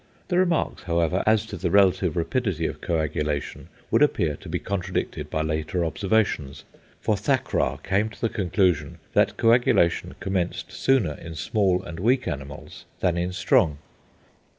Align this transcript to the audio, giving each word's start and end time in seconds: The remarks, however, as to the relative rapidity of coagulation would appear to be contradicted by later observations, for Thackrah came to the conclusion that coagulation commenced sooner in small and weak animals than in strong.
The 0.29 0.39
remarks, 0.39 0.81
however, 0.81 1.23
as 1.27 1.45
to 1.45 1.57
the 1.57 1.69
relative 1.69 2.17
rapidity 2.17 2.65
of 2.65 2.81
coagulation 2.81 3.67
would 3.91 4.01
appear 4.01 4.35
to 4.37 4.49
be 4.49 4.57
contradicted 4.57 5.29
by 5.29 5.43
later 5.43 5.85
observations, 5.85 6.63
for 6.99 7.15
Thackrah 7.15 7.77
came 7.83 8.09
to 8.09 8.19
the 8.19 8.27
conclusion 8.29 8.97
that 9.13 9.37
coagulation 9.37 10.15
commenced 10.19 10.71
sooner 10.71 11.19
in 11.21 11.35
small 11.35 11.83
and 11.83 11.99
weak 11.99 12.27
animals 12.27 12.85
than 13.01 13.15
in 13.15 13.31
strong. 13.31 13.77